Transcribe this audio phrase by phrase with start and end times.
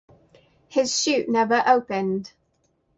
[0.69, 2.33] His chute never opened.